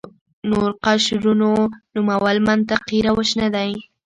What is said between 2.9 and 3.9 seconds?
روش نه دی.